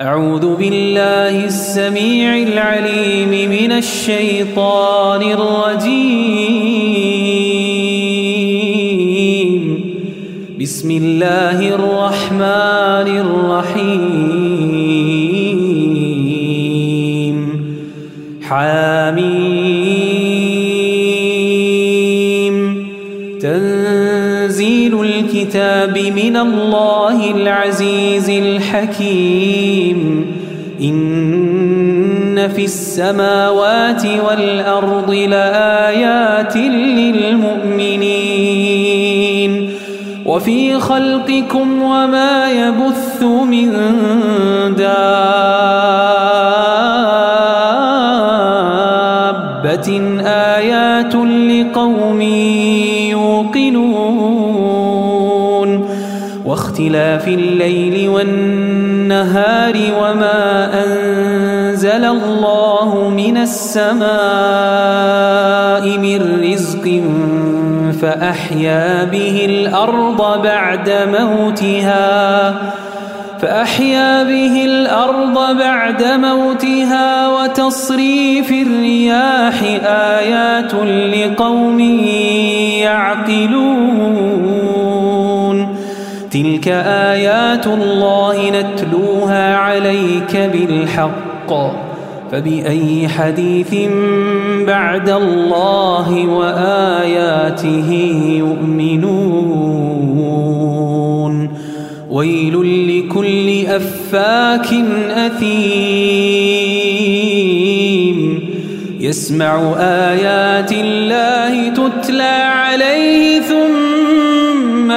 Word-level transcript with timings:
أعوذ 0.00 0.56
بالله 0.56 1.44
السميع 1.44 2.38
العليم 2.38 3.50
من 3.50 3.72
الشيطان 3.72 5.22
الرجيم. 5.22 6.38
بسم 10.60 10.90
الله 10.90 11.68
الرحمن 11.74 13.08
الرحيم. 13.26 14.18
حاميم 18.42 19.78
تنزيل 24.58 25.00
الكتاب 25.00 25.98
من 25.98 26.36
الله 26.36 27.30
العزيز 27.30 28.30
الحكيم. 28.30 30.26
إن 30.80 32.48
في 32.48 32.64
السماوات 32.64 34.02
والأرض 34.06 35.10
لآيات 35.10 36.56
للمؤمنين. 36.56 37.98
وفي 40.26 40.80
خلقكم 40.80 41.82
وما 41.82 42.50
يبث 42.50 43.22
من 43.22 43.72
دابة 44.78 45.17
واختلاف 56.88 57.28
الليل 57.28 58.08
والنهار 58.08 59.74
وما 60.00 60.70
أنزل 60.84 62.04
الله 62.04 63.08
من 63.16 63.36
السماء 63.36 64.08
من 65.98 66.40
رزق 66.52 67.02
فأحيا 68.02 69.04
به 69.04 69.46
الأرض 69.48 70.42
بعد 70.42 70.90
موتها 71.18 72.54
فأحيا 73.40 74.22
به 74.22 74.64
الأرض 74.64 75.56
بعد 75.58 76.02
موتها 76.02 77.28
وتصريف 77.28 78.50
الرياح 78.50 79.62
آيات 79.84 80.74
لقوم 81.14 81.80
يعقلون 82.80 84.77
تلك 86.30 86.68
آيات 86.68 87.66
الله 87.66 88.50
نتلوها 88.50 89.56
عليك 89.56 90.36
بالحق. 90.52 91.52
فبأي 92.32 93.08
حديث 93.08 93.74
بعد 94.66 95.08
الله 95.10 96.26
وآياته 96.26 97.90
يؤمنون؟ 98.38 99.68
ويل 102.10 102.54
لكل 102.88 103.66
أفاك 103.66 104.68
أثيم. 105.10 106.78
يسمع 109.00 109.74
آيات 109.78 110.72
الله 110.72 111.68
تتلى 111.68 112.42
عليه 112.42 113.40
ثم 113.40 113.67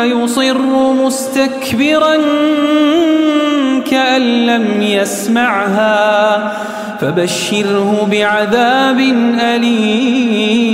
يصر 0.04 0.94
مستكبرا 1.06 2.18
كأن 3.92 4.46
لم 4.46 4.82
يسمعها 4.82 6.52
فبشره 7.02 8.08
بعذاب 8.12 9.00
أليم. 9.40 10.72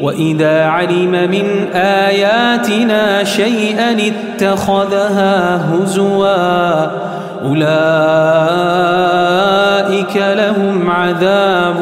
وإذا 0.00 0.64
علم 0.64 1.10
من 1.10 1.66
آياتنا 1.74 3.24
شيئا 3.24 3.96
اتخذها 4.12 5.60
هزوا 5.74 6.86
أولئك 7.44 7.68
لهم 10.16 10.90
عذاب 10.90 11.80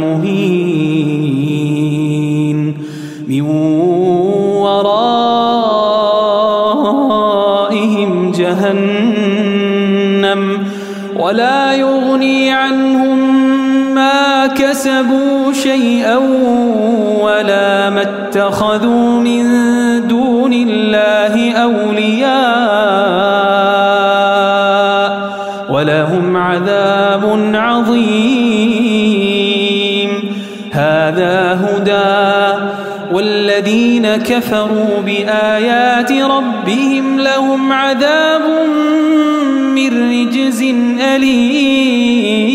مهين. 0.00 0.74
من 3.28 3.73
ولهم 25.84 26.36
عذاب 26.36 27.24
عظيم. 27.54 28.94
هذا 30.72 31.60
هدى 31.64 32.54
والذين 33.12 34.16
كفروا 34.16 35.00
بآيات 35.06 36.12
ربهم 36.12 37.20
لهم 37.20 37.72
عذاب 37.72 38.42
من 39.74 40.10
رجز 40.10 40.62
أليم. 41.14 42.54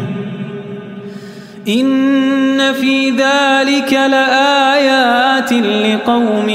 إن 1.67 2.73
في 2.73 3.09
ذلك 3.09 3.93
لآيات 3.93 5.53
لقوم 5.53 6.49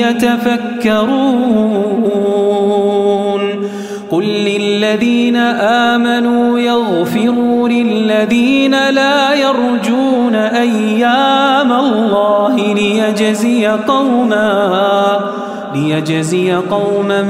يتفكرون 0.00 1.42
قل 4.10 4.24
للذين 4.24 5.36
آمنوا 5.36 6.58
يغفروا 6.58 7.68
للذين 7.68 8.90
لا 8.90 9.34
يرجون 9.34 10.34
أيام 10.34 11.72
الله 11.72 12.74
ليجزي 12.74 13.66
قوما 13.66 15.20
ليجزي 15.74 16.52
قوما 16.52 17.26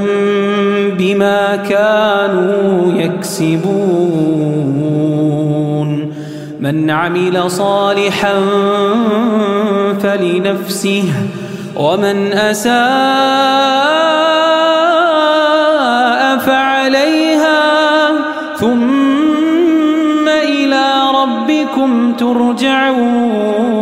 بما 0.99 1.57
كانوا 1.57 2.93
يكسبون 2.93 4.52
من 6.63 6.91
عمل 6.91 7.51
صالحا 7.51 8.35
فلنفسه 10.03 11.05
ومن 11.77 12.33
أساء 12.33 12.73
فعليها 16.39 17.61
ثم 18.57 20.29
إلى 20.29 20.85
ربكم 21.15 22.13
ترجعون. 22.13 23.82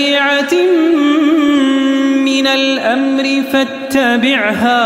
شريعة 0.11 0.53
من 2.25 2.47
الأمر 2.47 3.43
فاتبعها 3.51 4.81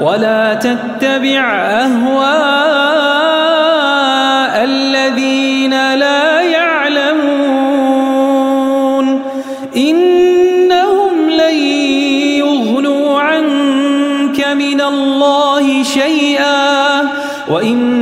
ولا 0.00 0.54
تتبع 0.54 1.40
أهواء 1.60 2.24
الذين 4.64 5.94
لا 5.94 6.40
يعلمون. 6.40 7.80
إنهم 9.76 11.30
لن 11.30 11.54
يغنوا 12.38 13.20
عنك 13.20 14.46
من 14.48 14.80
الله 14.80 15.82
شيئا 15.82 17.00
وإن 17.48 17.99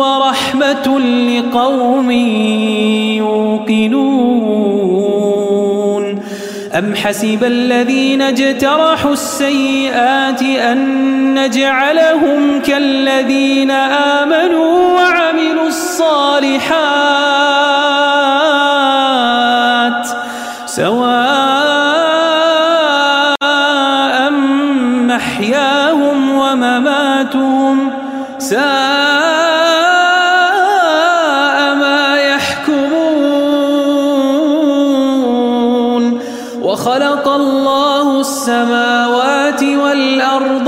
ورحمة 0.00 0.98
لقوم 0.98 2.10
يوقنون. 3.20 4.14
أم 6.78 6.94
حسب 6.94 7.44
الذين 7.44 8.22
اجترحوا 8.22 9.12
السيئات 9.12 10.42
أن 10.42 10.78
نجعلهم 11.34 12.60
كالذين 12.60 13.70
آمنوا 14.20 14.94
وعملوا 14.94 15.66
الصالحات 15.66 17.23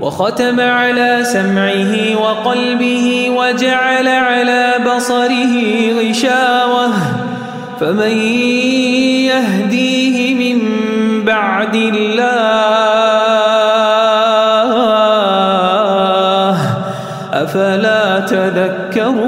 وختم 0.00 0.60
على 0.60 1.20
سمعه 1.22 2.16
وقلبه 2.22 3.30
وجعل 3.36 4.08
على 4.08 4.74
بصره 4.86 5.54
غشاوة. 6.00 6.88
فمن 7.80 8.16
يهديه 9.30 10.34
من 10.34 10.58
بعد 11.24 11.74
الله 11.74 12.28
أفلا 17.32 18.20
تذكرون؟ 18.20 19.27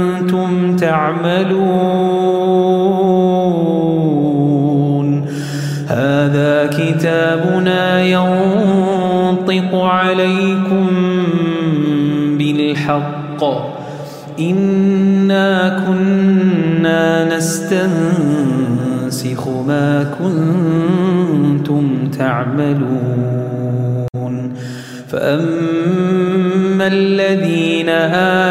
كنتم 0.51 0.75
تعملون. 0.75 1.71
هذا 5.87 6.67
كتابنا 6.67 8.03
ينطق 8.03 9.75
عليكم 9.75 10.87
بالحق. 12.37 13.43
إنا 14.39 15.83
كنا 15.87 17.37
نستنسخ 17.37 18.67
ما 19.67 20.03
كنتم 20.19 21.85
تعملون. 22.17 23.61
فأما 25.11 26.87
الذين 26.87 27.89
آمنوا 27.89 28.50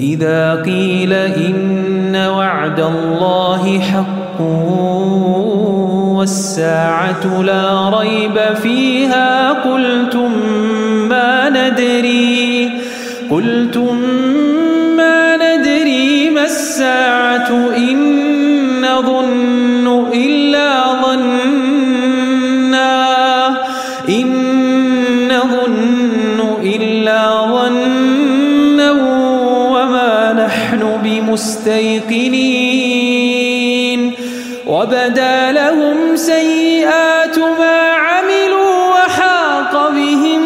وإذا 0.00 0.62
قيل 0.64 1.12
إن 1.12 2.16
وعد 2.16 2.80
الله 2.80 3.80
حق 3.80 4.40
والساعة 6.16 7.42
لا 7.42 7.88
ريب 7.98 8.40
فيها 8.62 9.52
قلتم 9.52 10.30
ما 11.08 11.48
ندري 11.48 12.70
قلتم 13.30 13.96
ما 14.96 15.36
ندري 15.36 16.30
ما 16.30 16.44
الساعة 16.44 17.50
إن 17.76 17.98
نظن 18.80 20.06
إلا 20.14 20.82
ظنا 21.04 22.48
إن 24.08 24.28
نظن 25.28 25.99
بمستيقنين 31.66 33.20
وبدا 34.66 35.52
لهم 35.52 36.16
سيئات 36.16 37.38
ما 37.38 37.90
عملوا 37.90 38.88
وحاق 38.88 39.90
بهم 39.90 40.42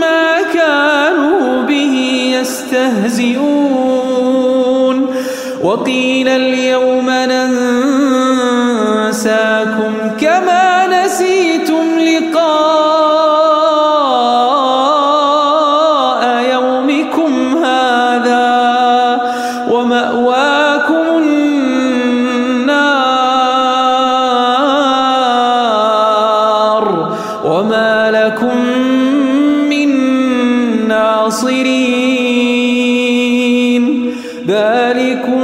ما 0.00 0.42
كانوا 0.54 1.62
به 1.62 1.94
يستهزئون. 2.40 3.82
وقيل 5.62 6.28
اليوم 6.28 7.10
ننساكم 7.10 7.41
ناصرين 31.22 31.82
ذلكم 34.48 35.40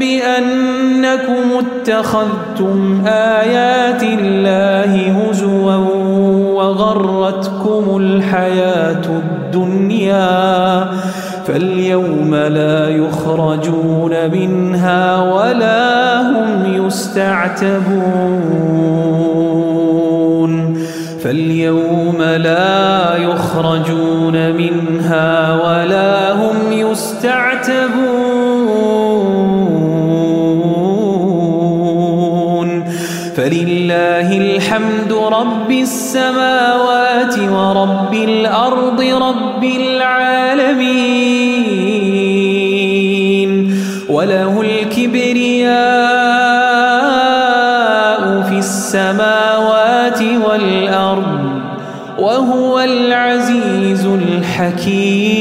بأنكم 0.00 1.44
اتخذتم 1.58 3.02
آيات 3.06 4.02
الله 4.02 4.92
هزوا 5.10 5.74
وغرتكم 6.54 7.96
الحياة 7.96 9.04
الدنيا. 9.06 10.86
فاليوم 11.46 12.34
لا 12.34 12.88
يخرجون 12.88 14.30
منها 14.32 15.32
ولا 15.32 16.20
هم 16.20 16.86
يستعتبون. 16.86 18.36
فاليوم 21.24 21.95
يخرجون 23.56 24.52
منها 24.52 25.54
ولا 25.64 26.32
هم 26.32 26.72
يستعتبون. 26.72 27.96
فلله 33.36 34.38
الحمد 34.38 35.12
رب 35.12 35.70
السماوات 35.70 37.38
ورب 37.38 38.14
الأرض 38.14 39.00
رب 39.00 39.64
العالمين. 39.64 41.25
الحكيم 54.56 55.35